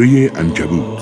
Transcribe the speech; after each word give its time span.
سوره 0.00 0.30
انکبوت 0.36 1.00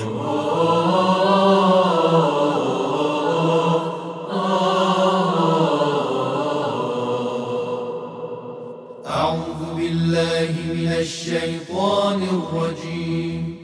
أعوذ 9.06 9.60
بالله 9.76 10.50
من 10.74 10.92
الشیطان 10.92 12.22
الرجیم 12.22 13.58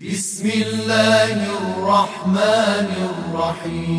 بسم 0.00 0.48
الله 0.48 1.38
الرحمن 1.60 2.88
الرحیم 3.10 3.97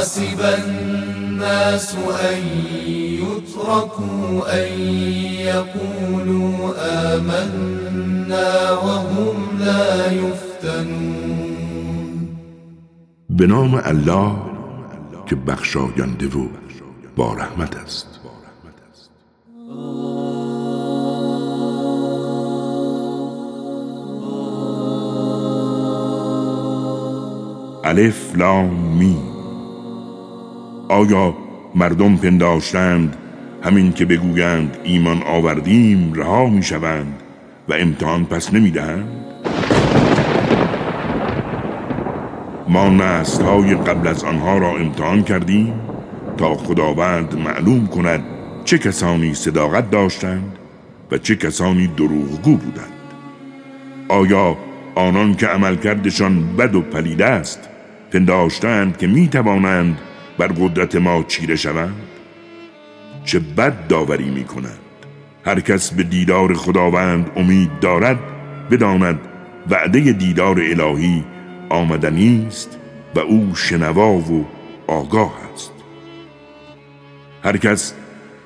احسب 0.00 0.40
الناس 0.40 1.94
ان 1.94 2.42
يتركوا 3.20 4.62
ان 4.62 4.68
يقولوا 5.38 6.72
آمنا 7.14 8.72
وهم 8.72 9.58
لا 9.58 10.12
يفتنون 10.12 11.50
به 13.30 13.46
نام 13.46 13.74
الله 13.74 14.36
که 15.26 15.36
بخشاینده 15.36 16.26
و 16.26 16.48
با 17.16 17.34
رحمت 17.34 17.76
است. 17.76 18.06
الف 27.84 28.36
لام 28.36 28.70
می 28.98 29.29
آیا 30.90 31.34
مردم 31.74 32.16
پنداشتند 32.16 33.16
همین 33.62 33.92
که 33.92 34.04
بگویند 34.04 34.76
ایمان 34.84 35.22
آوردیم 35.22 36.12
رها 36.14 36.46
می 36.46 36.62
شوند 36.62 37.22
و 37.68 37.74
امتحان 37.74 38.24
پس 38.24 38.54
نمی 38.54 38.70
دهند؟ 38.70 39.08
ما 42.68 42.88
نسل 42.88 43.44
های 43.44 43.74
قبل 43.74 44.08
از 44.08 44.24
آنها 44.24 44.58
را 44.58 44.70
امتحان 44.70 45.22
کردیم 45.22 45.72
تا 46.36 46.54
خداوند 46.54 47.38
معلوم 47.38 47.86
کند 47.86 48.24
چه 48.64 48.78
کسانی 48.78 49.34
صداقت 49.34 49.90
داشتند 49.90 50.58
و 51.10 51.18
چه 51.18 51.36
کسانی 51.36 51.86
دروغگو 51.86 52.56
بودند 52.56 52.92
آیا 54.08 54.56
آنان 54.94 55.34
که 55.34 55.46
عملکردشان 55.46 56.56
بد 56.56 56.74
و 56.74 56.80
پلید 56.80 57.22
است 57.22 57.68
پنداشتند 58.12 58.96
که 58.96 59.06
می 59.06 59.28
توانند 59.28 59.98
بر 60.40 60.46
قدرت 60.46 60.96
ما 60.96 61.22
چیره 61.22 61.56
شوند؟ 61.56 61.94
چه 63.24 63.38
بد 63.38 63.86
داوری 63.86 64.30
می 64.30 64.44
کنند 64.44 64.78
هر 65.44 65.60
کس 65.60 65.92
به 65.92 66.02
دیدار 66.02 66.54
خداوند 66.54 67.30
امید 67.36 67.80
دارد 67.80 68.18
بداند 68.70 69.18
وعده 69.70 70.12
دیدار 70.12 70.60
الهی 70.60 71.24
آمدنی 71.68 72.46
است 72.48 72.78
و 73.14 73.18
او 73.18 73.54
شنوا 73.54 74.12
و 74.12 74.46
آگاه 74.86 75.32
است. 75.54 75.72
هر 77.44 77.56
کس 77.56 77.94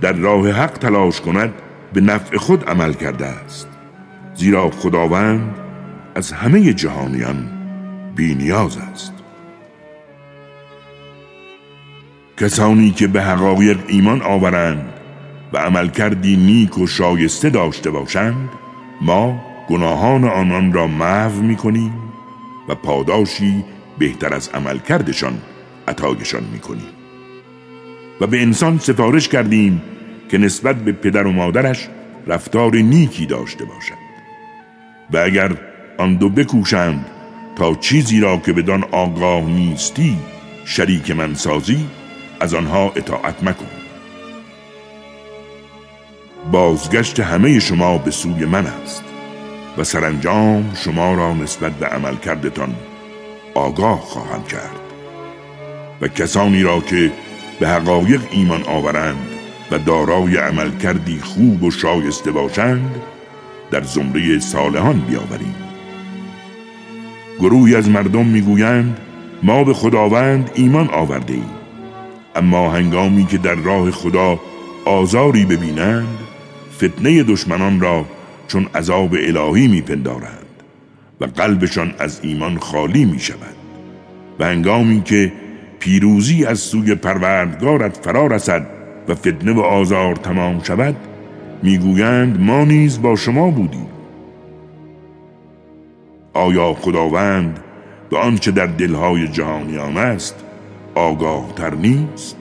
در 0.00 0.12
راه 0.12 0.50
حق 0.50 0.78
تلاش 0.78 1.20
کند 1.20 1.54
به 1.92 2.00
نفع 2.00 2.36
خود 2.36 2.64
عمل 2.64 2.92
کرده 2.92 3.26
است. 3.26 3.68
زیرا 4.34 4.70
خداوند 4.70 5.54
از 6.14 6.32
همه 6.32 6.72
جهانیان 6.72 7.50
بینیاز 8.16 8.78
است. 8.78 9.23
کسانی 12.40 12.90
که 12.90 13.06
به 13.06 13.22
حقایق 13.22 13.78
ایمان 13.86 14.22
آورند 14.22 14.92
و 15.52 15.58
عمل 15.58 15.88
کردی 15.88 16.36
نیک 16.36 16.78
و 16.78 16.86
شایسته 16.86 17.50
داشته 17.50 17.90
باشند 17.90 18.48
ما 19.00 19.44
گناهان 19.68 20.24
آنان 20.24 20.72
را 20.72 20.86
محو 20.86 21.42
می 21.42 21.56
کنیم 21.56 21.92
و 22.68 22.74
پاداشی 22.74 23.64
بهتر 23.98 24.34
از 24.34 24.48
عمل 24.48 24.78
کردشان 24.78 25.38
عطایشان 25.88 26.44
می 26.52 26.58
کنیم 26.58 26.88
و 28.20 28.26
به 28.26 28.42
انسان 28.42 28.78
سفارش 28.78 29.28
کردیم 29.28 29.82
که 30.28 30.38
نسبت 30.38 30.76
به 30.76 30.92
پدر 30.92 31.26
و 31.26 31.32
مادرش 31.32 31.88
رفتار 32.26 32.76
نیکی 32.76 33.26
داشته 33.26 33.64
باشد. 33.64 34.04
و 35.12 35.18
اگر 35.18 35.50
آن 35.98 36.14
دو 36.14 36.28
بکوشند 36.28 37.06
تا 37.56 37.74
چیزی 37.74 38.20
را 38.20 38.36
که 38.36 38.52
بدان 38.52 38.84
آگاه 38.92 39.44
نیستی 39.44 40.18
شریک 40.64 41.10
من 41.10 41.34
سازی 41.34 41.86
از 42.40 42.54
آنها 42.54 42.92
اطاعت 42.96 43.42
مکن. 43.42 43.66
بازگشت 46.52 47.20
همه 47.20 47.60
شما 47.60 47.98
به 47.98 48.10
سوی 48.10 48.44
من 48.44 48.66
است 48.66 49.04
و 49.78 49.84
سرانجام 49.84 50.72
شما 50.74 51.14
را 51.14 51.34
نسبت 51.34 51.72
به 51.72 51.86
عمل 51.86 52.16
کردتان 52.16 52.74
آگاه 53.54 54.00
خواهم 54.00 54.44
کرد 54.44 54.80
و 56.00 56.08
کسانی 56.08 56.62
را 56.62 56.80
که 56.80 57.12
به 57.60 57.68
حقایق 57.68 58.20
ایمان 58.30 58.62
آورند 58.62 59.28
و 59.70 59.78
دارای 59.78 60.36
عمل 60.36 60.78
کردی 60.78 61.18
خوب 61.18 61.62
و 61.62 61.70
شایسته 61.70 62.30
باشند 62.30 63.02
در 63.70 63.82
زمره 63.82 64.38
صالحان 64.38 65.00
بیاوریم. 65.00 65.54
گروهی 67.40 67.76
از 67.76 67.88
مردم 67.88 68.26
می‌گویند 68.26 68.98
ما 69.42 69.64
به 69.64 69.74
خداوند 69.74 70.50
ایمان 70.54 70.90
آورده 70.90 71.32
ایم 71.32 71.63
اما 72.36 72.70
هنگامی 72.70 73.26
که 73.26 73.38
در 73.38 73.54
راه 73.54 73.90
خدا 73.90 74.40
آزاری 74.84 75.44
ببینند 75.44 76.18
فتنه 76.76 77.22
دشمنان 77.22 77.80
را 77.80 78.04
چون 78.48 78.66
عذاب 78.74 79.14
الهی 79.14 79.68
میپندارند 79.68 80.44
و 81.20 81.24
قلبشان 81.24 81.94
از 81.98 82.20
ایمان 82.22 82.58
خالی 82.58 83.04
می 83.04 83.18
شود 83.18 83.56
و 84.38 84.44
هنگامی 84.44 85.02
که 85.02 85.32
پیروزی 85.78 86.44
از 86.44 86.58
سوی 86.58 86.94
پروردگارت 86.94 87.96
فرا 87.96 88.26
رسد 88.26 88.66
و 89.08 89.14
فتنه 89.14 89.52
و 89.52 89.60
آزار 89.60 90.16
تمام 90.16 90.62
شود 90.62 90.96
می‌گویند 91.62 92.40
ما 92.40 92.64
نیز 92.64 93.02
با 93.02 93.16
شما 93.16 93.50
بودیم. 93.50 93.86
آیا 96.32 96.74
خداوند 96.74 97.60
به 98.10 98.18
آنچه 98.18 98.50
در 98.50 98.66
دلهای 98.66 99.28
جهانیان 99.28 99.96
است 99.96 100.43
آگاه 100.94 101.52
تر 101.56 101.74
نیست. 101.74 102.36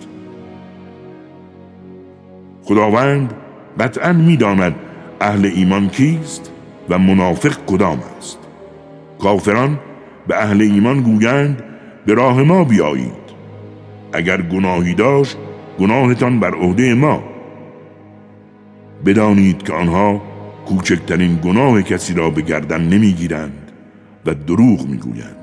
خداوند 2.63 3.33
قطعا 3.79 4.13
می‌داند 4.13 4.75
اهل 5.21 5.51
ایمان 5.55 5.89
کیست 5.89 6.51
و 6.89 6.97
منافق 6.99 7.65
کدام 7.67 7.99
است. 8.17 8.39
کافران 9.19 9.79
به 10.27 10.43
اهل 10.43 10.61
ایمان 10.61 11.01
گویند 11.01 11.63
به 12.05 12.13
راه 12.13 12.43
ما 12.43 12.63
بیایید. 12.63 13.23
اگر 14.13 14.41
گناهی 14.41 14.93
داشت 14.93 15.37
گناهتان 15.79 16.39
بر 16.39 16.55
عهده 16.55 16.93
ما. 16.93 17.23
بدانید 19.05 19.63
که 19.63 19.73
آنها 19.73 20.21
کوچکترین 20.65 21.39
گناه 21.43 21.81
کسی 21.81 22.13
را 22.13 22.29
به 22.29 22.41
گردن 22.41 22.81
نمی‌گیرند 22.81 23.71
و 24.25 24.33
دروغ 24.33 24.87
می‌گویند 24.87 25.35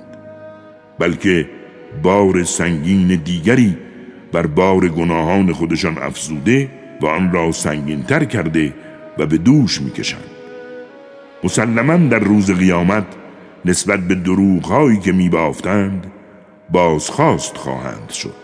بلکه 0.99 1.49
بار 2.03 2.45
سنگین 2.45 3.21
دیگری 3.25 3.77
بر 4.33 4.47
بار 4.47 4.89
گناهان 4.89 5.53
خودشان 5.53 5.99
افزوده 5.99 6.71
و 7.01 7.07
آن 7.07 7.33
را 7.33 7.53
سنگینتر 7.53 8.25
کرده 8.25 8.75
و 9.19 9.27
به 9.27 9.39
دوش 9.39 9.81
می‌کشند. 9.81 10.31
مسلما 11.45 11.97
در 11.97 12.19
روز 12.19 12.51
قیامت 12.51 13.07
نسبت 13.65 14.01
به 14.01 14.15
دروغهایی 14.15 14.99
که 14.99 15.13
میبافتند 15.13 16.07
بازخواست 16.71 17.57
خواهند 17.57 18.11
شد. 18.11 18.35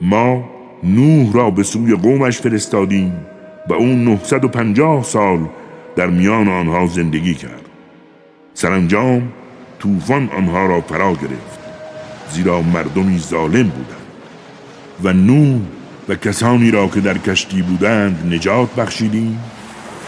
ما 0.00 0.50
نوح 0.84 1.32
را 1.32 1.50
به 1.50 1.62
سوی 1.62 1.94
قومش 1.94 2.38
فرستادیم 2.40 3.12
و 3.68 3.74
اون 3.74 4.04
950 4.04 5.02
سال 5.02 5.38
در 5.96 6.06
میان 6.06 6.48
آنها 6.48 6.86
زندگی 6.86 7.34
کرد. 7.34 7.62
سرانجام 8.54 9.32
طوفان 9.78 10.28
آنها 10.36 10.66
را 10.66 10.80
فرا 10.80 11.12
گرفت. 11.12 11.65
زیرا 12.30 12.62
مردمی 12.62 13.18
ظالم 13.18 13.68
بودند. 13.68 14.06
و 15.02 15.12
نوح 15.12 15.60
و 16.08 16.14
کسانی 16.14 16.70
را 16.70 16.88
که 16.88 17.00
در 17.00 17.18
کشتی 17.18 17.62
بودند 17.62 18.34
نجات 18.34 18.74
بخشیدیم. 18.74 19.40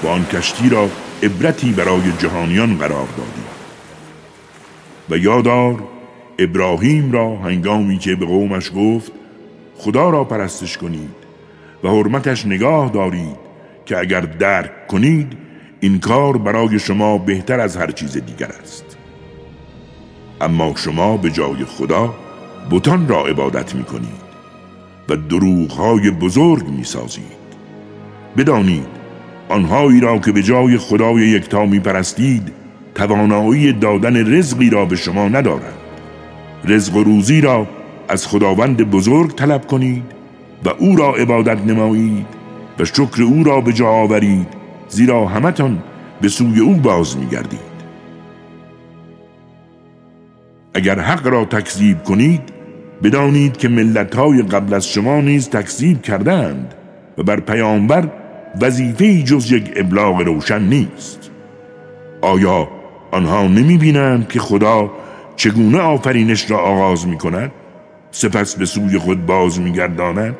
و 0.03 0.07
آن 0.07 0.25
کشتی 0.25 0.69
را 0.69 0.89
عبرتی 1.23 1.73
برای 1.73 2.13
جهانیان 2.19 2.79
قرار 2.79 3.07
دادیم. 3.07 3.45
و 5.11 5.17
یادار 5.17 5.83
ابراهیم 6.39 7.13
را 7.13 7.37
هنگامی 7.37 7.99
که 7.99 8.17
به 8.17 8.27
قومش 8.27 8.71
گفت 8.77 9.13
خدا 9.79 10.11
را 10.11 10.25
پرستش 10.25 10.79
کنید 10.79 11.11
و 11.85 11.89
حرمتش 11.89 12.47
نگاه 12.47 12.91
دارید 12.91 13.37
که 13.87 13.99
اگر 13.99 14.21
درک 14.21 14.87
کنید 14.87 15.37
این 15.81 16.01
کار 16.01 16.39
برای 16.39 16.79
شما 16.79 17.19
بهتر 17.19 17.61
از 17.61 17.77
هر 17.77 17.91
چیز 17.91 18.13
دیگر 18.13 18.53
است. 18.63 18.97
اما 20.41 20.73
شما 20.77 21.17
به 21.17 21.31
جای 21.31 21.65
خدا 21.65 22.15
بتان 22.71 23.09
را 23.09 23.27
عبادت 23.27 23.75
می 23.75 23.85
کنید 23.85 24.29
و 25.09 25.17
دروغهای 25.17 26.11
بزرگ 26.11 26.69
می 26.69 26.85
سازید 26.85 27.39
بدانید 28.37 28.87
آنهایی 29.49 30.01
را 30.01 30.19
که 30.19 30.33
به 30.33 30.43
جای 30.43 30.79
خدای 30.79 31.21
یکتا 31.21 31.67
می 31.67 31.79
پرستید 31.81 32.53
توانایی 32.95 33.73
دادن 33.73 34.35
رزقی 34.35 34.71
را 34.71 34.85
به 34.85 34.97
شما 34.97 35.29
ندارند. 35.29 35.79
رزق 36.65 36.97
و 36.97 37.03
روزی 37.03 37.41
را 37.41 37.67
از 38.09 38.27
خداوند 38.27 38.91
بزرگ 38.91 39.35
طلب 39.35 39.67
کنید 39.67 40.05
و 40.65 40.69
او 40.79 40.97
را 40.97 41.15
عبادت 41.15 41.67
نمایید 41.67 42.27
و 42.79 42.85
شکر 42.85 43.23
او 43.23 43.45
را 43.45 43.61
به 43.61 43.73
جا 43.73 43.89
آورید 43.89 44.49
زیرا 44.89 45.27
همتان 45.27 45.83
به 46.21 46.29
سوی 46.29 46.61
او 46.61 46.75
باز 46.75 47.17
میگردید. 47.17 47.68
اگر 50.79 50.99
حق 50.99 51.27
را 51.27 51.45
تکذیب 51.45 52.03
کنید 52.03 52.41
بدانید 53.03 53.57
که 53.57 53.69
ملتهای 53.69 54.43
قبل 54.43 54.75
از 54.75 54.89
شما 54.89 55.21
نیز 55.21 55.49
تکذیب 55.49 56.03
کردند 56.03 56.75
و 57.19 57.23
بر 57.23 57.41
پیامبر 57.41 58.09
وظیفه 58.61 59.23
جز 59.23 59.53
یک 59.53 59.73
ابلاغ 59.77 60.21
روشن 60.21 60.63
نیست. 60.63 61.31
آیا 62.21 62.69
آنها 63.11 63.47
نمی 63.47 63.79
بینند 63.79 64.29
که 64.29 64.41
خدا 64.41 64.91
چگونه 65.37 65.79
آفرینش 65.79 66.51
را 66.51 66.59
آغاز 66.59 67.07
می 67.07 67.19
کند 67.19 67.51
سپس 68.11 68.57
به 68.57 68.67
سوی 68.67 68.99
خود 68.99 69.27
باز 69.27 69.61
می 69.61 69.73
گرداند 69.73 70.37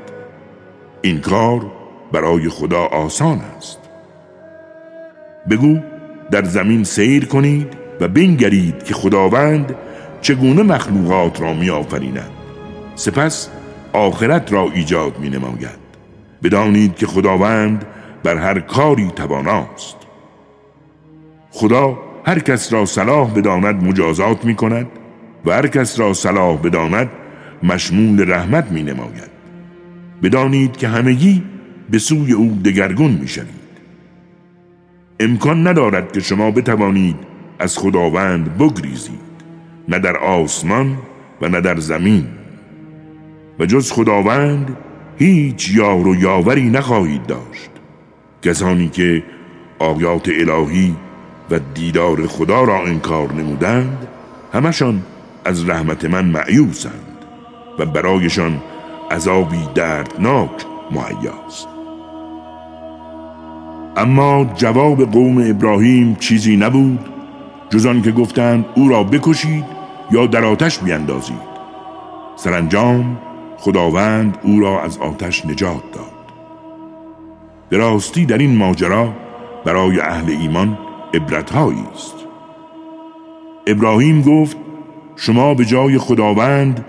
این 1.03 1.21
کار 1.21 1.67
برای 2.13 2.49
خدا 2.49 2.85
آسان 2.85 3.41
است. 3.57 3.79
بگو 5.51 5.79
در 6.31 6.45
زمین 6.45 6.85
سیر 6.85 7.25
کنید 7.25 7.69
و 8.01 8.09
بنگرید 8.09 8.83
که 8.83 8.95
خداوند 8.95 9.75
چگونه 10.21 10.63
مخلوقات 10.63 11.41
را 11.41 11.55
می 11.55 11.71
آفریند 11.71 12.31
سپس 12.95 13.49
آخرت 13.93 14.53
را 14.53 14.71
ایجاد 14.75 15.19
می 15.19 15.31
نماید 15.31 15.79
بدانید 16.43 16.95
که 16.95 17.07
خداوند 17.07 17.85
بر 18.23 18.37
هر 18.37 18.61
کاری 18.61 19.11
تواناست. 19.17 19.97
خدا 21.51 21.99
هر 22.25 22.39
کس 22.39 22.73
را 22.73 22.85
صلاح 22.85 23.35
بداند 23.35 23.85
مجازات 23.85 24.45
می 24.45 24.55
کند 24.55 24.87
و 25.45 25.51
هر 25.51 25.67
کس 25.67 26.01
را 26.01 26.13
صلاح 26.15 26.57
بداند 26.57 27.11
مشمول 27.63 28.31
رحمت 28.33 28.71
می 28.71 28.83
نماید 28.83 29.31
بدانید 30.23 30.77
که 30.77 30.89
همگی 30.89 31.43
به 31.91 31.99
سوی 31.99 32.33
او 32.33 32.59
دگرگون 32.65 33.11
می 33.11 33.29
شوید 33.29 33.49
امکان 35.21 35.67
ندارد 35.67 36.13
که 36.13 36.21
شما 36.21 36.51
بتوانید 36.51 37.17
از 37.59 37.79
خداوند 37.79 38.59
بگریزید. 38.59 39.28
نه 39.89 39.99
در 39.99 40.17
آسمان 40.17 40.99
و 41.43 41.49
نه 41.49 41.61
در 41.61 41.77
زمین. 41.79 42.27
و 43.59 43.67
جز 43.67 43.93
خداوند 43.93 44.77
هیچ 45.19 45.71
یار 45.75 46.09
و 46.09 46.15
یاوری 46.15 46.71
نخواهید 46.71 47.27
داشت. 47.27 47.71
کسانی 48.43 48.89
که 48.89 49.23
آیات 49.79 50.29
الهی 50.29 50.97
و 51.51 51.59
دیدار 51.75 52.27
خدا 52.27 52.65
را 52.65 52.87
انکار 52.87 53.33
نمودند 53.33 54.09
همشان 54.53 55.03
از 55.45 55.69
رحمت 55.69 56.05
من 56.05 56.25
معیوسند 56.25 57.25
و 57.79 57.87
برایشان 57.87 58.63
عذابی 59.11 59.69
دردناک 59.75 60.51
مهیاست 60.91 61.69
اما 63.97 64.53
جواب 64.55 65.11
قوم 65.13 65.51
ابراهیم 65.51 66.15
چیزی 66.15 66.57
نبود 66.57 67.09
جز 67.71 68.03
که 68.05 68.13
گفتند 68.13 68.65
او 68.75 68.89
را 68.89 69.05
بکشید 69.05 69.78
یا 70.11 70.27
در 70.27 70.45
آتش 70.45 70.79
بیندازید 70.79 71.59
سرانجام 72.37 73.19
خداوند 73.57 74.39
او 74.43 74.61
را 74.61 74.83
از 74.83 74.99
آتش 74.99 75.47
نجات 75.47 75.93
داد. 75.93 76.19
به 77.69 77.77
راستی 77.77 78.27
در 78.27 78.39
این 78.39 78.57
ماجرا 78.57 79.13
برای 79.65 80.01
اهل 80.01 80.31
ایمان 80.31 80.79
عبرتهایی 81.15 81.85
است. 81.95 82.15
ابراهیم 83.67 84.23
گفت 84.23 84.57
شما 85.17 85.55
به 85.55 85.65
جای 85.65 85.99
خداوند 85.99 86.85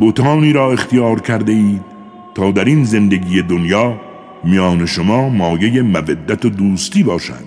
بوتانی 0.00 0.52
را 0.52 0.72
اختیار 0.72 1.20
کرده 1.20 1.52
اید 1.52 1.84
تا 2.34 2.50
در 2.50 2.64
این 2.64 2.84
زندگی 2.84 3.42
دنیا 3.42 4.00
میان 4.44 4.86
شما 4.86 5.28
مایه 5.28 5.82
مودت 5.82 6.44
و 6.44 6.50
دوستی 6.50 7.02
باشند. 7.02 7.46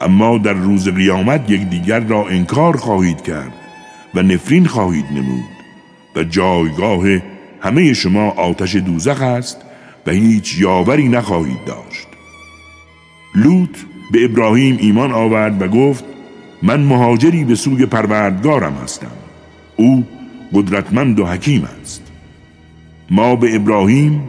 اما 0.00 0.38
در 0.38 0.52
روز 0.52 0.88
قیامت 0.88 1.50
یکدیگر 1.50 2.00
را 2.00 2.28
انکار 2.28 2.76
خواهید 2.76 3.22
کرد. 3.22 3.59
و 4.14 4.22
نفرین 4.22 4.66
خواهید 4.66 5.06
نمود. 5.14 5.44
و 6.16 6.24
جایگاه 6.24 7.04
همه 7.60 7.92
شما 7.92 8.30
آتش 8.30 8.76
دوزخ 8.76 9.22
است 9.22 9.56
و 10.06 10.10
هیچ 10.10 10.58
یاوری 10.58 11.08
نخواهید 11.08 11.64
داشت. 11.66 12.06
لوط 13.34 13.78
به 14.10 14.24
ابراهیم 14.24 14.76
ایمان 14.80 15.12
آورد 15.12 15.62
و 15.62 15.68
گفت 15.68 16.04
من 16.62 16.80
مهاجری 16.80 17.44
به 17.44 17.54
سوی 17.54 17.86
پروردگارم 17.86 18.74
هستم. 18.74 19.10
او 19.76 20.06
قدرتمند 20.54 21.20
و 21.20 21.26
حکیم 21.26 21.68
است. 21.82 22.02
ما 23.10 23.36
به 23.36 23.56
ابراهیم 23.56 24.22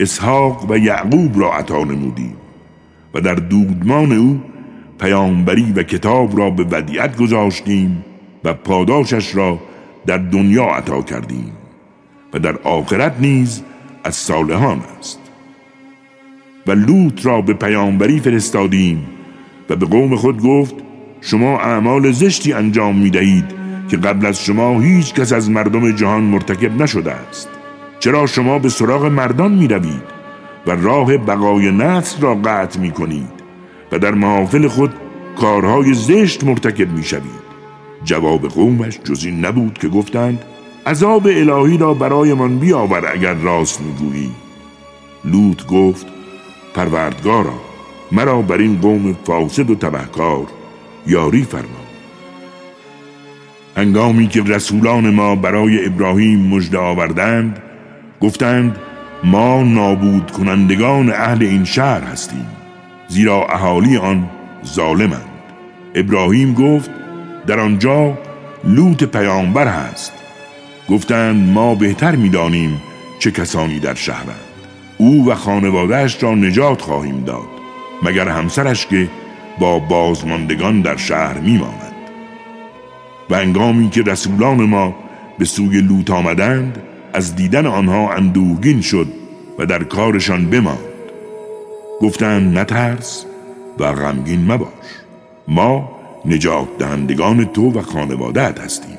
اسحاق 0.00 0.70
و 0.70 0.78
یعقوب 0.78 1.40
را 1.40 1.52
عطا 1.52 1.84
نمودیم 1.84 2.36
و 3.14 3.20
در 3.20 3.34
دودمان 3.34 4.12
او 4.12 4.40
پیامبری 4.98 5.72
و 5.72 5.82
کتاب 5.82 6.38
را 6.38 6.50
به 6.50 6.64
ودیعت 6.64 7.16
گذاشتیم 7.16 8.04
و 8.44 8.54
پاداشش 8.54 9.34
را 9.34 9.58
در 10.06 10.18
دنیا 10.18 10.64
عطا 10.64 11.02
کردیم 11.02 11.52
و 12.34 12.38
در 12.38 12.58
آخرت 12.58 13.16
نیز 13.20 13.62
از 14.04 14.14
صالحان 14.14 14.82
است. 14.98 15.18
و 16.66 16.72
لوط 16.72 17.26
را 17.26 17.40
به 17.40 17.52
پیامبری 17.52 18.20
فرستادیم 18.20 19.06
و 19.70 19.76
به 19.76 19.86
قوم 19.86 20.16
خود 20.16 20.42
گفت 20.42 20.74
شما 21.20 21.60
اعمال 21.60 22.12
زشتی 22.12 22.52
انجام 22.52 22.98
می 22.98 23.10
دهید 23.10 23.44
که 23.88 23.96
قبل 23.96 24.26
از 24.26 24.44
شما 24.44 24.80
هیچ 24.80 25.14
کس 25.14 25.32
از 25.32 25.50
مردم 25.50 25.92
جهان 25.92 26.22
مرتکب 26.22 26.82
نشده 26.82 27.12
است. 27.12 27.48
چرا 27.98 28.26
شما 28.26 28.58
به 28.58 28.68
سراغ 28.68 29.04
مردان 29.04 29.52
می 29.52 29.68
روید 29.68 30.02
و 30.66 30.70
راه 30.70 31.16
بقای 31.16 31.70
نفس 31.70 32.16
را 32.20 32.34
قطع 32.34 32.80
می 32.80 32.90
کنید 32.90 33.42
و 33.92 33.98
در 33.98 34.14
محافل 34.14 34.68
خود 34.68 34.94
کارهای 35.40 35.94
زشت 35.94 36.44
مرتکب 36.44 36.92
می 36.92 37.04
شوید 37.04 37.41
جواب 38.04 38.48
قومش 38.48 38.98
جز 39.04 39.26
نبود 39.26 39.78
که 39.78 39.88
گفتند 39.88 40.44
عذاب 40.86 41.26
الهی 41.26 41.78
را 41.78 41.94
برایمان 41.94 42.58
بیاور 42.58 43.12
اگر 43.12 43.34
راست 43.34 43.80
می‌گویی. 43.80 44.30
لوط 45.24 45.66
گفت 45.66 46.06
پروردگارا 46.74 47.54
مرا 48.12 48.42
بر 48.42 48.58
این 48.58 48.80
قوم 48.80 49.12
فاسد 49.24 49.70
و 49.70 49.74
تبهکار 49.74 50.46
یاری 51.06 51.42
فرما. 51.42 51.82
هنگامی 53.76 54.28
که 54.28 54.42
رسولان 54.42 55.10
ما 55.10 55.36
برای 55.36 55.86
ابراهیم 55.86 56.40
مژده 56.40 56.78
آوردند 56.78 57.62
گفتند 58.20 58.76
ما 59.24 59.62
نابود 59.62 60.30
کنندگان 60.30 61.10
اهل 61.10 61.42
این 61.42 61.64
شهر 61.64 62.00
هستیم 62.00 62.46
زیرا 63.08 63.46
اهالی 63.46 63.96
آن 63.96 64.30
ظالمند. 64.66 65.28
ابراهیم 65.94 66.54
گفت 66.54 66.90
در 67.46 67.60
آنجا 67.60 68.18
لوط 68.64 69.04
پیامبر 69.04 69.68
هست. 69.68 70.12
گفتند 70.88 71.52
ما 71.52 71.74
بهتر 71.74 72.16
می‌دانیم 72.16 72.82
چه 73.18 73.30
کسانی 73.30 73.78
در 73.78 73.94
شهرند. 73.94 74.52
او 74.98 75.28
و 75.28 75.34
خانوادهش 75.34 76.22
را 76.22 76.34
نجات 76.34 76.80
خواهیم 76.82 77.24
داد 77.24 77.48
مگر 78.02 78.28
همسرش 78.28 78.86
که 78.86 79.08
با 79.58 79.78
بازماندگان 79.78 80.80
در 80.80 80.96
شهر 80.96 81.38
میماند. 81.38 81.92
و 83.30 83.34
انگامی 83.34 83.90
که 83.90 84.02
رسولان 84.02 84.62
ما 84.62 84.94
به 85.38 85.44
سوی 85.44 85.80
لوط 85.80 86.10
آمدند 86.10 86.82
از 87.12 87.36
دیدن 87.36 87.66
آنها 87.66 88.12
اندوهگین 88.12 88.80
شد 88.80 89.06
و 89.58 89.66
در 89.66 89.84
کارشان 89.84 90.50
بماند. 90.50 90.78
گفتند 92.00 92.58
نترس 92.58 93.24
و 93.78 93.92
غمگین 93.92 94.52
مباش. 94.52 94.68
ما 95.48 96.01
نجات 96.24 96.68
دهندگان 96.78 97.44
تو 97.44 97.70
و 97.70 97.82
خانوادت 97.82 98.60
هستیم. 98.60 98.98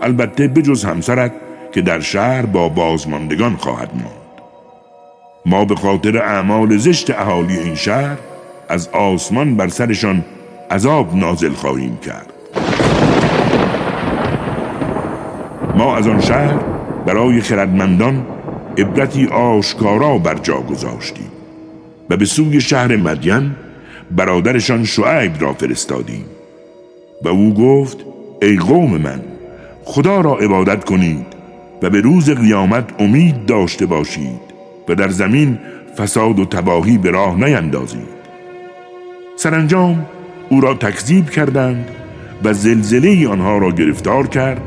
البته 0.00 0.48
بجز 0.48 0.84
همسرت 0.84 1.32
که 1.72 1.80
در 1.80 2.00
شهر 2.00 2.46
با 2.46 2.68
بازماندگان 2.68 3.56
خواهد 3.56 3.90
ماند. 3.94 4.20
ما 5.46 5.64
به 5.64 5.74
خاطر 5.74 6.18
اعمال 6.18 6.76
زشت 6.76 7.10
اهالی 7.10 7.58
این 7.58 7.74
شهر 7.74 8.16
از 8.68 8.88
آسمان 8.88 9.56
بر 9.56 9.68
سرشان 9.68 10.24
عذاب 10.70 11.16
نازل 11.16 11.52
خواهیم 11.52 11.96
کرد. 11.96 12.32
ما 15.76 15.96
از 15.96 16.08
آن 16.08 16.20
شهر 16.20 16.58
برای 17.06 17.40
خردمندان 17.40 18.26
عبرتی 18.78 19.26
آشکارا 19.26 20.18
بر 20.18 20.34
جا 20.34 20.60
گذاشتیم 20.60 21.30
و 22.10 22.16
به 22.16 22.24
سوی 22.24 22.60
شهر 22.60 22.96
مدین 22.96 23.50
برادرشان 24.10 24.84
شعیب 24.84 25.32
را 25.42 25.52
فرستادیم. 25.52 26.24
و 27.24 27.28
او 27.28 27.54
گفت 27.54 27.98
ای 28.42 28.56
قوم 28.56 28.96
من 28.96 29.20
خدا 29.84 30.20
را 30.20 30.36
عبادت 30.36 30.84
کنید 30.84 31.26
و 31.82 31.90
به 31.90 32.00
روز 32.00 32.30
قیامت 32.30 32.84
امید 32.98 33.46
داشته 33.46 33.86
باشید 33.86 34.40
و 34.88 34.94
در 34.94 35.08
زمین 35.08 35.58
فساد 35.98 36.38
و 36.38 36.44
تباهی 36.44 36.98
به 36.98 37.10
راه 37.10 37.36
نیندازید. 37.44 38.20
سرانجام 39.36 40.06
او 40.48 40.60
را 40.60 40.74
تکذیب 40.74 41.30
کردند 41.30 41.88
و 42.44 42.52
زلزله 42.52 43.28
آنها 43.28 43.58
را 43.58 43.70
گرفتار 43.70 44.26
کرد 44.26 44.62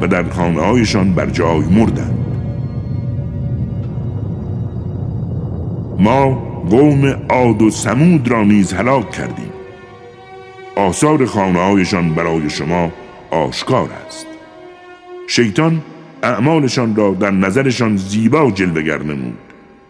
و 0.00 0.06
در 0.06 0.22
خانه 0.22 0.60
هایشان 0.60 1.12
بر 1.12 1.26
جای 1.26 1.64
مردند. 1.70 2.18
ما 5.98 6.28
قوم 6.70 7.06
عاد 7.28 7.62
و 7.62 7.70
سمود 7.70 8.28
را 8.28 8.44
نیز 8.44 8.72
هلاک 8.72 9.10
کردیم. 9.10 9.53
آثار 10.76 11.26
خانه 11.26 11.58
هایشان 11.58 12.14
برای 12.14 12.50
شما 12.50 12.92
آشکار 13.30 13.88
است. 14.06 14.26
شیطان 15.28 15.82
اعمالشان 16.22 16.96
را 16.96 17.10
در 17.10 17.30
نظرشان 17.30 17.96
زیبا 17.96 18.50
جلوگر 18.50 19.02
نمود 19.02 19.38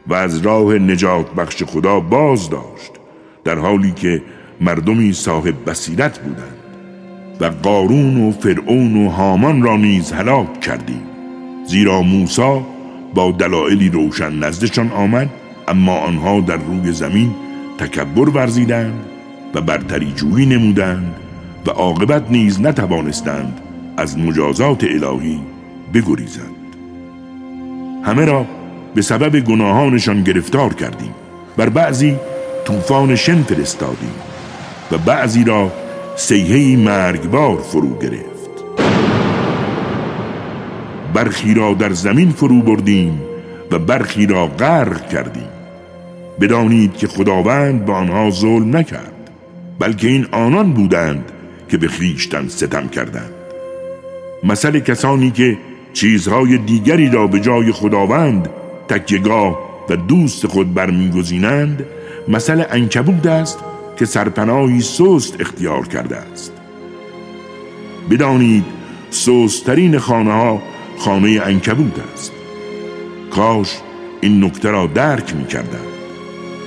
و 0.06 0.14
از 0.14 0.38
راه 0.38 0.74
نجات 0.74 1.34
بخش 1.34 1.62
خدا 1.62 2.00
باز 2.00 2.50
داشت 2.50 2.92
در 3.44 3.58
حالی 3.58 3.92
که 3.92 4.22
مردمی 4.60 5.12
صاحب 5.12 5.54
بصیرت 5.70 6.18
بودند 6.18 6.56
و 7.40 7.44
قارون 7.62 8.28
و 8.28 8.32
فرعون 8.32 9.06
و 9.06 9.08
هامان 9.08 9.62
را 9.62 9.76
نیز 9.76 10.12
هلاک 10.12 10.60
کردیم. 10.60 11.02
زیرا 11.66 12.02
موسی 12.02 12.60
با 13.14 13.30
دلایلی 13.30 13.88
روشن 13.88 14.32
نزدشان 14.38 14.90
آمد 14.90 15.30
اما 15.68 15.98
آنها 15.98 16.40
در 16.40 16.56
روی 16.56 16.92
زمین 16.92 17.34
تکبر 17.78 18.28
ورزیدند 18.28 19.13
و 19.54 19.60
برتری 19.60 20.12
جویی 20.16 20.46
نمودند 20.46 21.14
و 21.66 21.70
عاقبت 21.70 22.30
نیز 22.30 22.60
نتوانستند 22.60 23.60
از 23.96 24.18
مجازات 24.18 24.84
الهی 24.84 25.40
بگریزند. 25.94 26.54
همه 28.02 28.24
را 28.24 28.46
به 28.94 29.02
سبب 29.02 29.40
گناهانشان 29.40 30.22
گرفتار 30.22 30.74
کردیم 30.74 31.14
بر 31.56 31.68
بعضی 31.68 32.16
طوفان 32.64 33.16
شن 33.16 33.42
فرستادیم 33.42 34.14
و 34.92 34.98
بعضی 34.98 35.44
را 35.44 35.72
سیهی 36.16 36.76
مرگبار 36.76 37.56
فرو 37.56 37.98
گرفت. 37.98 38.34
برخی 41.14 41.54
را 41.54 41.74
در 41.74 41.92
زمین 41.92 42.30
فرو 42.30 42.62
بردیم 42.62 43.22
و 43.70 43.78
برخی 43.78 44.26
را 44.26 44.46
غرق 44.46 45.08
کردیم. 45.08 45.48
بدانید 46.40 46.96
که 46.96 47.08
خداوند 47.08 47.84
به 47.84 47.92
آنها 47.92 48.30
ظلم 48.30 48.76
نکرد. 48.76 49.13
بلکه 49.78 50.08
این 50.08 50.26
آنان 50.32 50.72
بودند 50.72 51.32
که 51.68 51.76
به 51.76 51.88
خیشتن 51.88 52.48
ستم 52.48 52.88
کردند. 52.88 53.30
مثل 54.44 54.80
کسانی 54.80 55.30
که 55.30 55.58
چیزهای 55.92 56.58
دیگری 56.58 57.10
را 57.10 57.26
به 57.26 57.40
جای 57.40 57.72
خداوند 57.72 58.48
تکیگاه 58.88 59.58
و 59.90 59.96
دوست 59.96 60.46
خود 60.46 60.74
برمیگزینند 60.74 61.86
مثل 62.28 62.64
انکبود 62.70 63.26
است 63.26 63.58
که 63.96 64.04
سرپناهی 64.04 64.80
سست 64.80 65.40
اختیار 65.40 65.86
کرده 65.86 66.16
است. 66.16 66.52
بدانید 68.10 68.64
سستترین 69.10 69.98
خانه 69.98 70.32
ها 70.32 70.62
خانه 70.98 71.40
انکبود 71.44 72.00
است. 72.14 72.32
کاش 73.30 73.76
این 74.20 74.44
نکته 74.44 74.70
را 74.70 74.86
درک 74.86 75.36
می 75.36 75.46
کردن. 75.46 75.84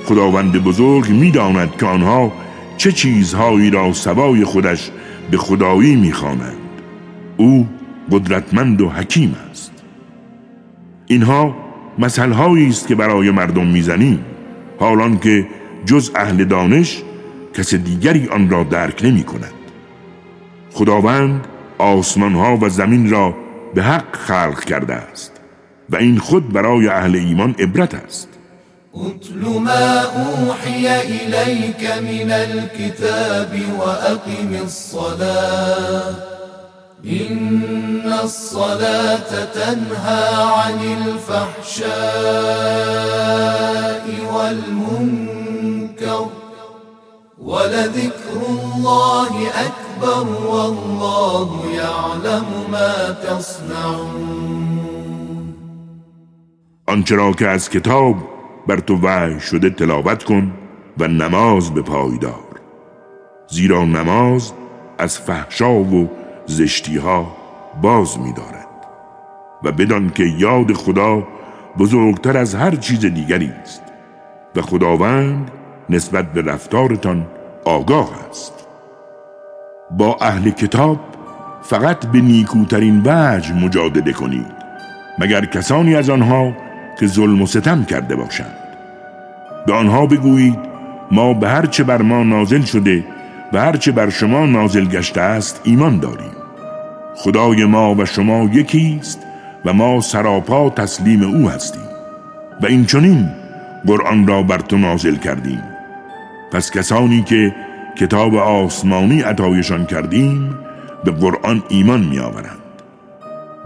خداوند 0.04 0.64
بزرگ 0.64 1.10
می 1.10 1.30
داند 1.30 1.76
که 1.76 1.86
آنها 1.86 2.32
چه 2.78 2.92
چیزهایی 2.92 3.70
را 3.70 3.92
سوای 3.92 4.44
خودش 4.44 4.90
به 5.30 5.36
خدایی 5.36 5.96
می 5.96 6.12
خوانند. 6.12 6.58
او 7.36 7.68
قدرتمند 8.10 8.80
و 8.80 8.88
حکیم 8.88 9.36
است. 9.50 9.72
اینها 11.06 11.56
مسئله 11.98 12.68
است 12.68 12.88
که 12.88 12.94
برای 12.94 13.30
مردم 13.30 13.66
می‌زنیم 13.66 14.24
حالان 14.80 15.18
که 15.18 15.46
جز 15.84 16.10
اهل 16.14 16.44
دانش 16.44 17.02
کس 17.54 17.74
دیگری 17.74 18.28
آن 18.28 18.50
را 18.50 18.64
درک 18.64 19.00
نمی 19.04 19.22
کند 19.22 19.52
خداوند 20.72 21.46
آسمان 21.78 22.34
ها 22.34 22.56
و 22.56 22.68
زمین 22.68 23.10
را 23.10 23.34
به 23.74 23.82
حق 23.82 24.16
خلق 24.16 24.64
کرده 24.64 24.94
است 24.94 25.32
و 25.90 25.96
این 25.96 26.18
خود 26.18 26.52
برای 26.52 26.88
اهل 26.88 27.16
ایمان 27.16 27.54
عبرت 27.58 27.94
است. 27.94 28.37
اتل 29.06 29.42
ما 29.58 30.02
اوحی 30.02 30.88
الیک 30.88 31.90
من 32.02 32.32
الكتاب 32.32 33.52
و 33.78 33.82
اقم 33.82 34.54
الصلاة. 34.62 36.14
این 37.04 38.12
الصلاة 38.12 39.30
تنهى 39.54 40.26
عن 40.34 40.78
الفحشاء 40.98 41.84
والمنكر. 44.34 46.26
ولذكر 47.38 48.40
الله 48.50 49.32
أكبر 49.48 50.26
والله 50.46 51.48
يعلم 51.74 52.46
ما 52.70 52.94
تصنعون. 53.12 54.68
آنچه 56.88 57.14
را 57.14 57.32
که 57.32 57.48
از 57.48 57.68
کتاب 57.70 58.37
بر 58.68 58.76
تو 58.76 58.98
وحی 59.02 59.40
شده 59.40 59.70
تلاوت 59.70 60.24
کن 60.24 60.52
و 60.98 61.08
نماز 61.08 61.74
به 61.74 61.82
پایدار 61.82 62.48
زیرا 63.48 63.84
نماز 63.84 64.52
از 64.98 65.18
فحشا 65.18 65.74
و 65.74 66.10
زشتی 66.46 66.96
ها 66.96 67.36
باز 67.82 68.18
می 68.18 68.32
دارد. 68.32 68.68
و 69.64 69.72
بدان 69.72 70.10
که 70.10 70.24
یاد 70.24 70.72
خدا 70.72 71.22
بزرگتر 71.78 72.36
از 72.36 72.54
هر 72.54 72.76
چیز 72.76 73.00
دیگری 73.00 73.52
است 73.62 73.82
و 74.56 74.62
خداوند 74.62 75.50
نسبت 75.90 76.32
به 76.32 76.42
رفتارتان 76.42 77.26
آگاه 77.64 78.10
است. 78.30 78.66
با 79.90 80.16
اهل 80.20 80.50
کتاب 80.50 81.00
فقط 81.62 82.06
به 82.06 82.20
نیکوترین 82.20 83.02
وجه 83.04 83.54
مجادله 83.54 84.12
کنید 84.12 84.58
مگر 85.18 85.44
کسانی 85.44 85.94
از 85.94 86.10
آنها 86.10 86.67
که 87.00 87.06
ظلم 87.06 87.42
و 87.42 87.46
ستم 87.46 87.84
کرده 87.84 88.16
باشند. 88.16 88.54
به 89.66 89.72
آنها 89.72 90.06
بگویید 90.06 90.58
ما 91.10 91.34
به 91.34 91.48
هرچه 91.48 91.84
بر 91.84 92.02
ما 92.02 92.22
نازل 92.22 92.62
شده 92.62 93.04
و 93.52 93.60
هرچه 93.60 93.92
بر 93.92 94.10
شما 94.10 94.46
نازل 94.46 94.84
گشته 94.84 95.20
است 95.20 95.60
ایمان 95.64 96.00
داریم. 96.00 96.32
خدای 97.16 97.64
ما 97.64 97.94
و 97.94 98.04
شما 98.04 98.50
یکی 98.52 98.96
است 99.00 99.26
و 99.64 99.72
ما 99.72 100.00
سراپا 100.00 100.70
تسلیم 100.70 101.22
او 101.22 101.50
هستیم. 101.50 101.88
و 102.62 102.66
این 102.66 102.84
چنین 102.84 103.28
قرآن 103.86 104.26
را 104.26 104.42
بر 104.42 104.58
تو 104.58 104.78
نازل 104.78 105.16
کردیم. 105.16 105.62
پس 106.52 106.70
کسانی 106.70 107.22
که 107.22 107.54
کتاب 107.96 108.34
آسمانی 108.34 109.20
عطایشان 109.20 109.86
کردیم 109.86 110.54
به 111.04 111.10
قرآن 111.10 111.62
ایمان 111.68 112.00
می 112.00 112.18
آورند 112.18 112.58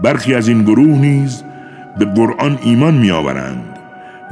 برخی 0.01 0.35
از 0.35 0.47
این 0.47 0.63
گروه 0.63 0.97
نیز 0.97 1.43
به 1.97 2.05
قرآن 2.05 2.59
ایمان 2.61 2.93
می 2.93 3.11
آورند 3.11 3.79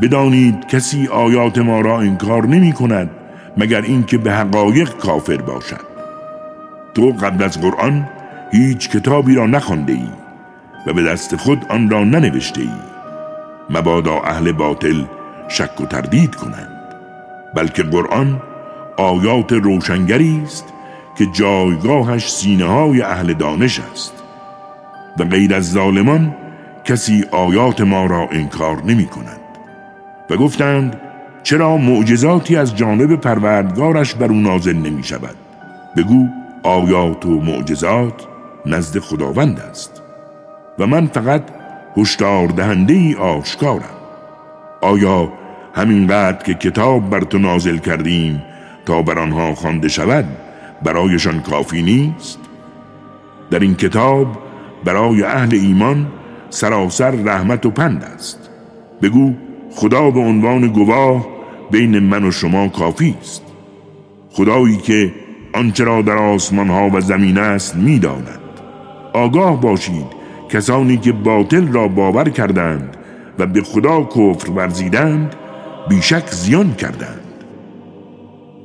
بدانید 0.01 0.67
کسی 0.67 1.07
آیات 1.07 1.57
ما 1.57 1.81
را 1.81 1.99
انکار 1.99 2.47
نمی 2.47 2.73
کند 2.73 3.09
مگر 3.57 3.81
اینکه 3.81 4.17
به 4.17 4.31
حقایق 4.31 4.97
کافر 4.97 5.37
باشد. 5.37 5.91
تو 6.93 7.11
قبل 7.11 7.43
از 7.43 7.61
قرآن 7.61 8.09
هیچ 8.51 8.89
کتابی 8.89 9.35
را 9.35 9.45
نخوانده 9.45 9.93
ای 9.93 10.09
و 10.87 10.93
به 10.93 11.03
دست 11.03 11.35
خود 11.35 11.65
آن 11.69 11.89
را 11.89 12.03
ننوشته 12.03 12.61
ای. 12.61 12.69
مبادا 13.69 14.19
اهل 14.19 14.51
باطل 14.51 15.03
شک 15.47 15.81
و 15.81 15.85
تردید 15.85 16.35
کنند. 16.35 16.81
بلکه 17.55 17.83
قرآن 17.83 18.41
آیات 18.97 19.51
روشنگری 19.51 20.41
است 20.43 20.65
که 21.17 21.25
جایگاهش 21.25 22.31
سینه 22.31 22.65
های 22.65 23.01
اهل 23.01 23.33
دانش 23.33 23.79
است. 23.91 24.13
و 25.19 25.23
غیر 25.23 25.55
از 25.55 25.71
ظالمان 25.71 26.35
کسی 26.85 27.25
آیات 27.31 27.81
ما 27.81 28.05
را 28.05 28.27
انکار 28.31 28.83
نمی 28.83 29.05
کند 29.05 29.39
و 30.29 30.37
گفتند 30.37 31.01
چرا 31.43 31.77
معجزاتی 31.77 32.55
از 32.55 32.75
جانب 32.75 33.15
پروردگارش 33.15 34.15
بر 34.15 34.25
او 34.25 34.41
نازل 34.41 34.75
نمی 34.75 35.03
شود؟ 35.03 35.35
بگو 35.97 36.27
آیات 36.63 37.25
و 37.25 37.41
معجزات 37.41 38.27
نزد 38.65 38.99
خداوند 38.99 39.59
است. 39.59 40.01
و 40.79 40.87
من 40.87 41.07
فقط 41.07 41.43
هشدار 41.97 42.47
دهنده 42.47 42.93
ای 42.93 43.15
آشکارم. 43.15 43.97
آیا 44.81 45.31
همینقدر 45.75 46.43
که 46.43 46.53
کتاب 46.53 47.09
بر 47.09 47.19
تو 47.19 47.37
نازل 47.37 47.77
کردیم 47.77 48.41
تا 48.85 49.01
بر 49.01 49.19
آنها 49.19 49.55
خوانده 49.55 49.87
شود 49.87 50.25
برایشان 50.83 51.41
کافی 51.41 51.81
نیست؟ 51.81 52.39
در 53.51 53.59
این 53.59 53.75
کتاب 53.75 54.27
برای 54.85 55.23
اهل 55.23 55.55
ایمان 55.55 56.07
سراسر 56.51 57.11
رحمت 57.11 57.65
و 57.65 57.69
پند 57.69 58.03
است. 58.03 58.49
بگو 59.01 59.33
خدا 59.75 60.11
به 60.11 60.19
عنوان 60.19 60.67
گواه 60.67 61.27
بین 61.71 61.99
من 61.99 62.23
و 62.23 62.31
شما 62.31 62.67
کافی 62.67 63.15
است. 63.21 63.43
خدایی 64.31 64.77
که 64.77 65.13
آنچه 65.53 65.83
را 65.83 66.01
در 66.01 66.17
آسمان 66.17 66.67
ها 66.67 66.89
و 66.93 67.01
زمین 67.01 67.37
است 67.37 67.75
می‌داند. 67.75 68.39
آگاه 69.13 69.61
باشید 69.61 70.05
کسانی 70.49 70.97
که 70.97 71.11
باطل 71.11 71.67
را 71.67 71.87
باور 71.87 72.29
کردند 72.29 72.97
و 73.39 73.45
به 73.45 73.61
خدا 73.61 74.03
کفر 74.03 74.49
ورزیدند 74.49 75.35
بیشک 75.89 76.27
زیان 76.31 76.73
کردند. 76.73 77.21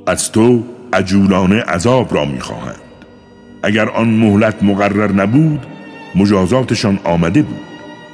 از 0.07 0.31
تو 0.31 0.63
عجولانه 0.93 1.61
عذاب 1.61 2.15
را 2.15 2.25
می‌خواهند. 2.25 2.81
اگر 3.63 3.89
آن 3.89 4.07
مهلت 4.07 4.63
مقرر 4.63 5.11
نبود 5.11 5.65
مجازاتشان 6.15 6.99
آمده 7.03 7.41
بود. 7.41 7.66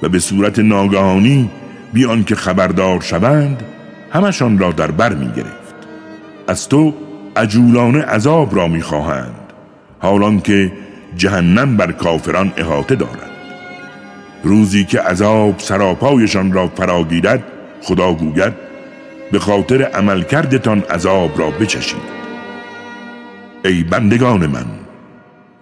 و 0.03 0.09
به 0.09 0.19
صورت 0.19 0.59
ناگهانی 0.59 1.49
بیان 1.93 2.23
که 2.23 2.35
خبردار 2.35 3.01
شوند 3.01 3.63
همشان 4.11 4.59
را 4.59 4.71
در 4.71 4.91
بر 4.91 5.13
می 5.13 5.27
گرفت. 5.27 5.73
از 6.47 6.69
تو 6.69 6.93
عجولانه 7.35 8.01
عذاب 8.01 8.55
را 8.55 8.67
می‌خواهند 8.67 9.35
حالان 9.99 10.41
که 10.41 10.71
جهنم 11.15 11.77
بر 11.77 11.91
کافران 11.91 12.53
احاطه 12.57 12.95
دارد. 12.95 13.31
روزی 14.43 14.85
که 14.85 14.99
عذاب 14.99 15.59
سراپایشان 15.59 16.53
را 16.53 16.67
فراگیرد 16.67 17.43
خدا 17.81 18.13
گوید 18.13 18.53
به 19.31 19.39
خاطر 19.39 19.83
عملکردتان 19.83 20.79
عذاب 20.79 21.39
را 21.39 21.49
بچشید. 21.51 22.13
ای 23.65 23.83
بندگان 23.83 24.47
من 24.47 24.65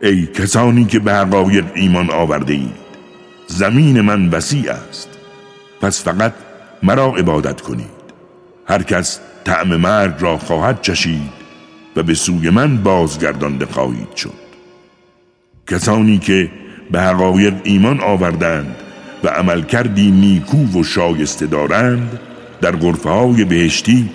ای 0.01 0.25
کسانی 0.25 0.85
که 0.85 0.99
به 0.99 1.13
حقایق 1.13 1.65
ایمان 1.75 2.09
آورده 2.09 2.53
اید 2.53 2.90
زمین 3.51 4.01
من 4.01 4.29
وسیع 4.29 4.71
است. 4.71 5.09
پس 5.81 6.03
فقط 6.03 6.33
مرا 6.83 7.15
عبادت 7.15 7.61
کنید. 7.61 8.01
هر 8.67 8.83
کس 8.83 9.19
طعم 9.43 9.75
مرگ 9.75 10.13
را 10.19 10.37
خواهد 10.37 10.81
چشید 10.81 11.31
و 11.95 12.03
به 12.03 12.13
سوی 12.13 12.49
من 12.49 12.77
بازگردانده 12.77 13.65
خواهید 13.65 14.15
شد. 14.15 14.41
کسانی 15.67 16.17
که 16.17 16.51
به 16.91 17.01
حقایق 17.01 17.53
ایمان 17.63 17.99
آوردند 17.99 18.75
و 19.23 19.27
عمل 19.27 19.61
کردی 19.61 20.11
نیکو 20.11 20.79
و 20.79 20.83
شایسته 20.83 21.47
دارند 21.47 22.19
در 22.61 22.75
غرفه 22.75 23.09
های 23.09 23.45
بهشتی 23.45 24.09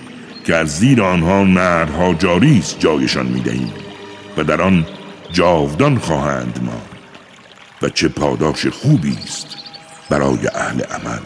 که 0.45 0.55
از 0.55 0.77
زیر 0.77 1.01
آنها 1.03 1.43
نرها 1.43 2.13
جاری 2.13 2.59
است 2.59 2.79
جایشان 2.79 3.25
می‌دهیم 3.25 3.73
و 4.37 4.43
در 4.43 4.61
آن 4.61 4.85
جاودان 5.31 5.97
خواهند 5.97 6.59
ما 6.65 6.86
و 7.81 7.89
چه 7.89 8.07
پاداش 8.07 8.67
خوبی 8.67 9.17
است 9.23 9.57
برای 10.09 10.47
اهل 10.55 10.81
عمل. 10.81 11.19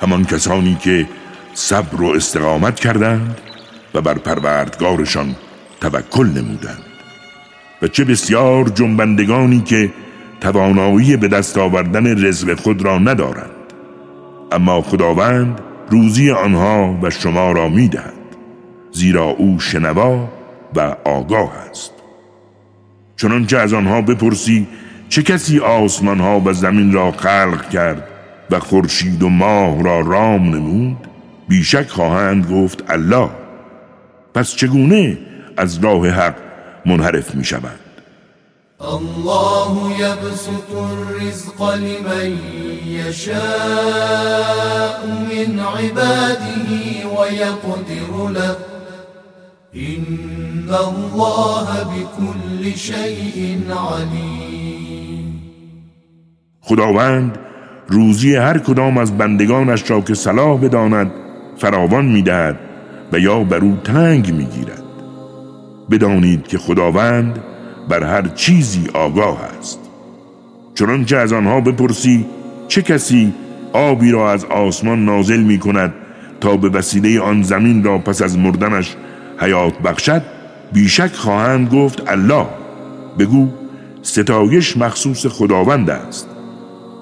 همان 0.00 0.24
کسانی 0.24 0.74
که 0.74 1.08
صبر 1.54 2.02
و 2.02 2.06
استقامت 2.06 2.80
کردند 2.80 3.40
و 3.94 4.00
بر 4.00 4.14
پروردگارشان 4.14 5.36
توکل 5.80 6.26
نمودند. 6.26 6.84
و 7.82 7.88
چه 7.88 8.04
بسیار 8.04 8.68
جنبندگانی 8.68 9.60
که 9.60 9.92
توانایی 10.40 11.16
به 11.16 11.28
دست 11.28 11.58
آوردن 11.58 12.26
رزق 12.26 12.60
خود 12.60 12.82
را 12.82 12.98
ندارند. 12.98 13.50
اما 14.52 14.82
خداوند 14.82 15.60
روزی 15.90 16.30
آنها 16.30 16.98
و 17.02 17.10
شما 17.10 17.52
را 17.52 17.68
می‌دهد 17.68 18.14
زیرا 18.92 19.24
او 19.24 19.60
شنوا 19.60 20.28
و 20.74 20.96
آگاه 21.04 21.52
است. 21.70 21.92
چنانچه 23.16 23.58
از 23.58 23.72
آنها 23.72 24.02
بپرسی 24.02 24.66
چه 25.08 25.22
کسی 25.22 25.58
آسمان 25.58 26.20
ها 26.20 26.40
و 26.40 26.52
زمین 26.52 26.92
را 26.92 27.12
خلق 27.12 27.68
کرد 27.68 28.08
و 28.50 28.58
خورشید 28.58 29.22
و 29.22 29.28
ماه 29.28 29.82
را 29.82 30.00
رام 30.00 30.54
نمود؟ 30.54 30.96
بیشک 31.48 31.88
خواهند 31.88 32.50
گفت 32.50 32.90
الله. 32.90 33.30
پس 34.34 34.54
چگونه 34.54 35.18
از 35.56 35.84
راه 35.84 36.08
حق 36.08 36.34
منحرف 36.86 37.34
می 37.34 37.44
شود؟ 37.44 37.80
الله 38.80 40.00
يبسط 40.00 40.70
الرزق 40.76 41.74
لمن 41.74 42.38
يشاء 42.86 43.46
من 45.06 45.60
عباده 45.60 47.06
ويقدر 47.18 48.28
له. 48.32 48.56
إن 49.74 50.68
الله 50.70 51.82
بكل 51.82 52.78
شيء 52.78 53.60
عليم 53.68 54.47
خداوند 56.68 57.38
روزی 57.88 58.36
هر 58.36 58.58
کدام 58.58 58.98
از 58.98 59.18
بندگانش 59.18 59.90
را 59.90 60.00
که 60.00 60.14
صلاح 60.14 60.60
بداند 60.60 61.10
فراوان 61.56 62.04
می‌دهد 62.04 62.58
و 63.12 63.18
یا 63.18 63.44
بر 63.44 63.58
او 63.58 63.78
تنگ 63.84 64.34
می‌گیرد. 64.34 64.82
بدانید 65.90 66.46
که 66.46 66.58
خداوند 66.58 67.38
بر 67.88 68.04
هر 68.04 68.28
چیزی 68.28 68.86
آگاه 68.94 69.38
است. 69.58 69.78
چنانچه 70.74 71.16
از 71.16 71.32
آنها 71.32 71.60
بپرسی 71.60 72.26
چه 72.68 72.82
کسی 72.82 73.34
آبی 73.72 74.10
را 74.10 74.32
از 74.32 74.44
آسمان 74.44 75.04
نازل 75.04 75.40
می 75.40 75.58
کند 75.58 75.94
تا 76.40 76.56
به 76.56 76.68
وسیله 76.68 77.20
آن 77.20 77.42
زمین 77.42 77.84
را 77.84 77.98
پس 77.98 78.22
از 78.22 78.38
مردنش 78.38 78.96
حیات 79.38 79.78
بخشد؟ 79.78 80.22
بیشک 80.72 81.12
خواهند 81.12 81.68
گفت 81.68 82.02
الله. 82.10 82.46
بگو 83.18 83.48
ستایش 84.02 84.76
مخصوص 84.76 85.26
خداوند 85.26 85.90
است. 85.90 86.37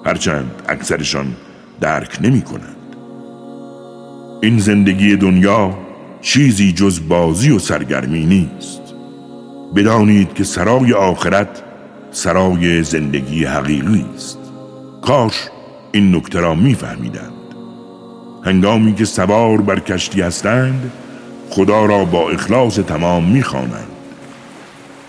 هرچند 0.07 0.51
اکثرشان 0.69 1.35
درک 1.81 2.17
نمی 2.21 2.41
کنند 2.41 2.95
این 4.41 4.59
زندگی 4.59 5.15
دنیا 5.15 5.77
چیزی 6.21 6.71
جز 6.71 7.07
بازی 7.07 7.51
و 7.51 7.59
سرگرمی 7.59 8.25
نیست. 8.25 8.81
بدانید 9.75 10.33
که 10.33 10.43
سرای 10.43 10.93
آخرت 10.93 11.63
سرای 12.11 12.83
زندگی 12.83 13.45
حقیقی 13.45 14.05
است. 14.15 14.39
کاش 15.01 15.49
این 15.91 16.15
نکته 16.15 16.39
را 16.39 16.55
میفهمیدند. 16.55 17.33
هنگامی 18.43 18.95
که 18.95 19.05
سوار 19.05 19.61
بر 19.61 19.79
کشتی 19.79 20.21
هستند 20.21 20.91
خدا 21.49 21.85
را 21.85 22.05
با 22.05 22.29
اخلاص 22.29 22.75
تمام 22.75 23.23
می‌خوانند. 23.23 23.87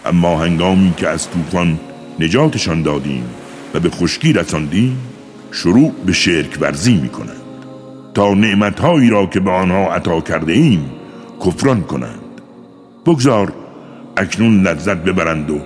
اما 0.06 0.38
هنگامی 0.38 0.94
که 0.96 1.08
از 1.08 1.30
طوفان 1.30 1.78
نجاتشان 2.20 2.82
دادیم 2.82 3.24
و 3.74 3.81
به 3.81 3.90
خشکی 3.90 4.33
رساندیم 4.33 4.98
شروع 5.52 5.92
به 6.07 6.12
شرک 6.12 6.59
ورزی 6.61 6.94
می‌کنند. 6.94 7.37
تا 8.14 8.35
نعمتهایی 8.35 9.11
را 9.11 9.26
که 9.26 9.40
به 9.40 9.50
آنها 9.50 9.94
عطا 9.94 10.20
کرده 10.20 10.52
ایم 10.52 10.90
کفران 11.46 11.81
کنند. 11.83 12.20
بگذار 13.07 13.52
اکنون 14.16 14.62
لذت 14.62 14.96
ببرند 14.96 15.50
و 15.50 15.61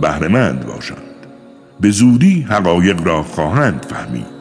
بهرهمند 0.00 0.66
باشند. 0.66 0.98
به 1.80 1.90
زودی 1.90 2.46
حقایق 2.48 3.06
را 3.06 3.22
خواهند 3.22 3.86
فهمید. 3.90 4.38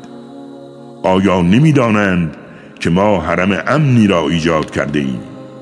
آیا 1.04 1.42
نمی‌دانند 1.42 2.36
که 2.80 2.90
ما 2.90 3.22
حرم 3.22 3.64
امنی 3.68 4.08
را 4.08 4.30
ایجاد 4.30 4.72
کرده 4.72 5.00
ایم 5.00 5.20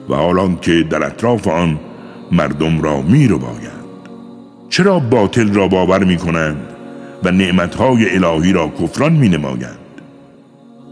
و 0.09 0.15
حالان 0.15 0.57
که 0.61 0.83
در 0.83 1.03
اطراف 1.03 1.47
آن 1.47 1.79
مردم 2.31 2.81
را 2.81 3.01
می 3.01 3.27
رو 3.27 3.39
باید. 3.39 3.85
چرا 4.69 4.99
باطل 4.99 5.53
را 5.53 5.67
باور 5.67 6.03
می 6.03 6.17
کنند 6.17 6.74
و 7.25 7.31
نعمتهای 7.31 8.15
الهی 8.15 8.53
را 8.53 8.67
کفران 8.67 9.13
می 9.13 9.29
نمایند 9.29 9.77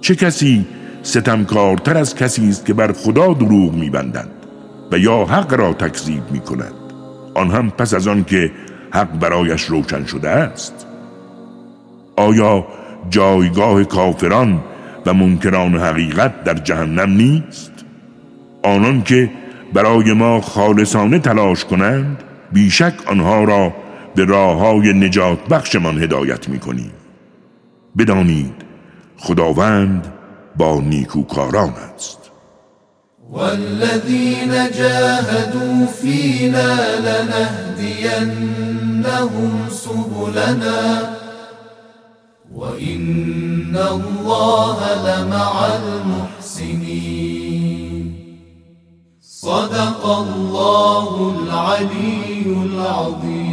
چه 0.02 0.16
کسی 0.16 0.66
ستمکارتر 1.04 1.98
از 1.98 2.16
کسی 2.16 2.50
است 2.50 2.66
که 2.66 2.74
بر 2.74 2.92
خدا 2.92 3.34
دروغ 3.34 3.74
می 3.74 3.90
بندند 3.90 4.32
و 4.92 4.98
یا 4.98 5.26
حق 5.26 5.54
را 5.54 5.74
تکذیب 5.74 6.24
می 6.32 6.40
کند 6.40 6.74
آن 7.34 7.52
هم 7.52 7.70
پس 7.70 7.94
از 7.94 8.08
آن 8.08 8.24
که 8.24 8.52
حق 8.92 9.20
برایش 9.20 9.64
روشن 9.64 10.06
شده 10.06 10.30
است؟ 10.30 10.88
آیا 12.16 12.68
جایگاه 13.10 13.84
کافران 13.84 14.64
و 15.06 15.14
منکران 15.14 15.76
حقیقت 15.76 16.44
در 16.44 16.54
جهنم 16.54 17.10
نیست؟ 17.12 17.72
آنان 18.64 19.02
که 19.04 19.30
برای 19.74 20.14
ما 20.14 20.42
خالصانه 20.42 21.20
تلاش 21.20 21.66
کنند 21.66 22.24
بیشک 22.52 22.94
آنها 23.08 23.44
را 23.44 23.74
به 24.16 24.26
راه 24.26 24.58
های 24.58 24.94
نجات 24.94 25.40
بخشمان 25.48 26.04
هدایت 26.04 26.50
می 26.50 26.60
کنیم 26.60 26.92
بدانید 27.98 28.56
خداوند 29.18 30.14
با 30.58 30.82
نیکوکاران 30.82 31.74
است. 31.96 32.24
والذين 33.32 34.72
جاهدوا 34.72 35.86
فينا 35.86 36.76
لنهدينهم 37.00 38.34
سبلنا 39.70 41.14
وإن 42.56 43.76
الله 43.76 44.78
لمع 45.06 45.66
المحسنين 45.66 47.34
صدق 49.22 50.06
الله 50.06 51.36
العلي 51.38 52.46
العظيم 52.46 53.53